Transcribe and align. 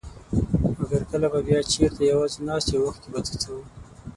مګر 0.77 1.01
کله 1.11 1.27
به 1.33 1.39
بيا 1.47 1.59
چېرته 1.73 2.01
يوازي 2.11 2.39
ناست 2.47 2.67
يو 2.73 2.79
او 2.81 2.85
اوښکي 2.85 3.09
به 3.13 3.19
څڅوو. 3.27 3.61